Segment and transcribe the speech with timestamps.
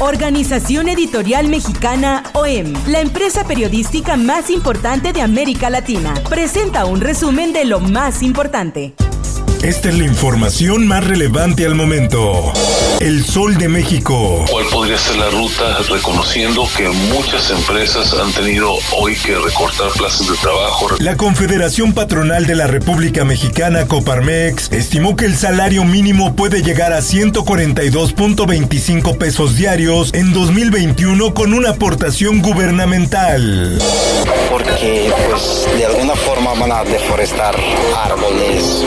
[0.00, 7.52] Organización Editorial Mexicana OEM, la empresa periodística más importante de América Latina, presenta un resumen
[7.52, 8.94] de lo más importante.
[9.62, 12.50] Esta es la información más relevante al momento.
[12.98, 14.46] El Sol de México.
[14.50, 20.28] ¿Cuál podría ser la ruta reconociendo que muchas empresas han tenido hoy que recortar plazas
[20.28, 20.88] de trabajo?
[20.98, 26.94] La Confederación Patronal de la República Mexicana, Coparmex, estimó que el salario mínimo puede llegar
[26.94, 33.78] a 142.25 pesos diarios en 2021 con una aportación gubernamental.
[34.50, 37.54] Porque pues de alguna forma van a deforestar
[37.94, 38.86] árboles,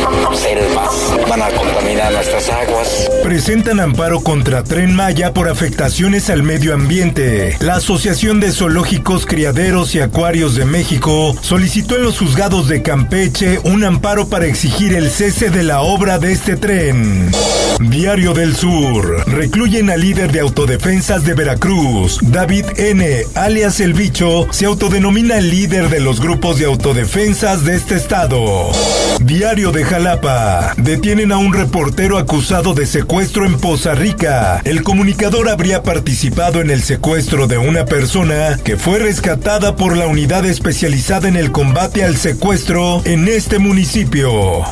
[1.27, 1.62] van a
[2.03, 3.09] contaminar nuestras aguas.
[3.23, 7.57] Presentan amparo contra Tren Maya por afectaciones al medio ambiente.
[7.59, 13.59] La Asociación de Zoológicos, Criaderos y Acuarios de México solicitó en los juzgados de Campeche
[13.63, 17.31] un amparo para exigir el cese de la obra de este tren.
[17.79, 19.27] Diario del Sur.
[19.27, 25.49] Recluyen al líder de autodefensas de Veracruz, David N., alias El Bicho, se autodenomina el
[25.49, 28.71] líder de los grupos de autodefensas de este estado.
[29.21, 30.73] Diario de Jalapa.
[30.77, 34.61] Detienen a un reportero acusado de secuestro en Poza Rica.
[34.65, 40.07] El comunicador habría participado en el secuestro de una persona que fue rescatada por la
[40.07, 44.63] unidad especializada en el combate al secuestro en este municipio.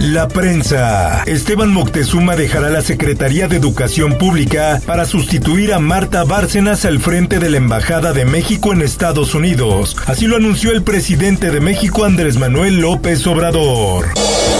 [0.00, 1.22] La prensa.
[1.26, 7.38] Esteban Moctezuma dejará la Secretaría de Educación Pública para sustituir a Marta Bárcenas al frente
[7.38, 9.96] de la Embajada de México en Estados Unidos.
[10.06, 14.08] Así lo anunció el presidente de México Andrés Manuel López Obrador.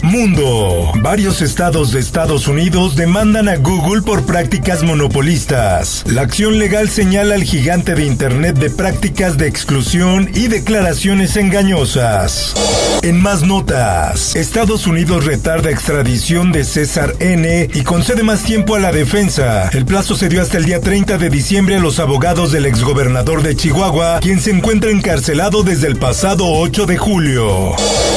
[0.03, 0.93] Mundo.
[0.97, 6.05] Varios estados de Estados Unidos demandan a Google por prácticas monopolistas.
[6.07, 12.53] La acción legal señala al gigante de Internet de prácticas de exclusión y declaraciones engañosas.
[13.01, 17.71] En más notas, Estados Unidos retarda extradición de César N.
[17.73, 19.71] y concede más tiempo a la defensa.
[19.73, 23.43] El plazo se dio hasta el día 30 de diciembre a los abogados del exgobernador
[23.43, 27.75] de Chihuahua, quien se encuentra encarcelado desde el pasado 8 de julio.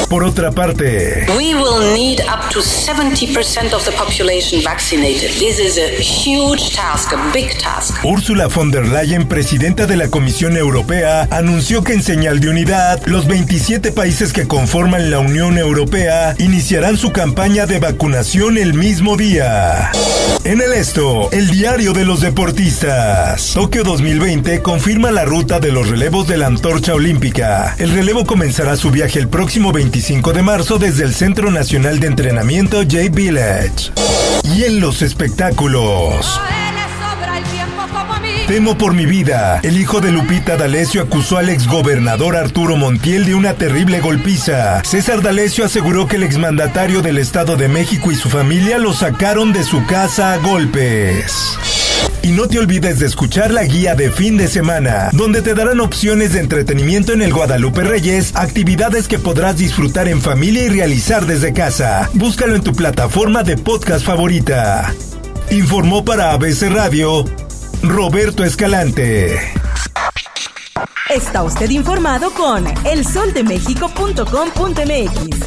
[0.09, 5.29] Por otra parte, We will need up to 70% of the population vaccinated.
[5.37, 8.03] This is a huge task, a big task.
[8.03, 13.05] Ursula von der Leyen, presidenta de la Comisión Europea, anunció que en señal de unidad,
[13.05, 19.15] los 27 países que conforman la Unión Europea iniciarán su campaña de vacunación el mismo
[19.15, 19.91] día.
[20.43, 23.51] En el esto, el diario de los deportistas.
[23.53, 27.75] Tokio 2020 confirma la ruta de los relevos de la antorcha olímpica.
[27.77, 32.07] El relevo comenzará su viaje el próximo 25 de marzo desde el Centro Nacional de
[32.07, 33.56] Entrenamiento J Village.
[34.55, 36.39] Y en los espectáculos.
[38.47, 39.59] Temo por mi vida.
[39.63, 44.81] El hijo de Lupita D'Alessio acusó al exgobernador Arturo Montiel de una terrible golpiza.
[44.85, 49.51] César D'Alessio aseguró que el exmandatario del Estado de México y su familia lo sacaron
[49.51, 51.76] de su casa a golpes.
[52.27, 55.79] Y no te olvides de escuchar la guía de fin de semana, donde te darán
[55.79, 61.25] opciones de entretenimiento en el Guadalupe Reyes, actividades que podrás disfrutar en familia y realizar
[61.25, 62.09] desde casa.
[62.15, 64.93] Búscalo en tu plataforma de podcast favorita.
[65.51, 67.23] Informó para ABC Radio
[67.81, 69.39] Roberto Escalante.
[71.09, 75.46] Está usted informado con elsoldemexico.com.mx.